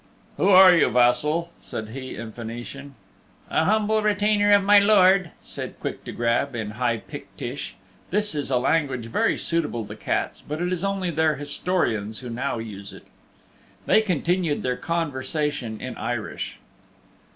"Who 0.37 0.49
are 0.49 0.75
you, 0.75 0.89
vassal?" 0.89 1.51
said 1.61 1.89
he 1.89 2.15
in 2.15 2.31
Phoenician. 2.31 2.95
"A 3.51 3.65
humble 3.65 4.01
retainer 4.01 4.49
of 4.49 4.63
my 4.63 4.79
lord," 4.79 5.29
said 5.43 5.79
Quick 5.79 6.03
to 6.05 6.11
Grab 6.11 6.55
in 6.55 6.71
High 6.71 6.97
Pictish 6.97 7.75
(this 8.09 8.33
is 8.33 8.49
a 8.49 8.57
language 8.57 9.05
very 9.05 9.37
suitable 9.37 9.85
to 9.85 9.95
cats 9.95 10.41
but 10.41 10.59
it 10.59 10.73
is 10.73 10.83
only 10.83 11.11
their 11.11 11.35
historians 11.35 12.21
who 12.21 12.31
now 12.31 12.57
use 12.57 12.93
it). 12.93 13.05
They 13.85 14.01
continued 14.01 14.63
their 14.63 14.75
conversation 14.75 15.79
in 15.79 15.95
Irish. 15.97 16.57